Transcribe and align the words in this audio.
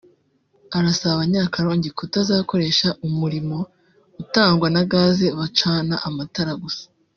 arasaba 0.77 1.13
Abanya-Karongi 1.15 1.89
kutazakoresha 1.97 2.87
umurirmo 3.05 3.59
utangwa 4.21 4.67
na 4.75 4.83
gaz 4.91 5.17
bacana 5.39 5.95
amatara 6.09 6.53
gusa 6.63 6.85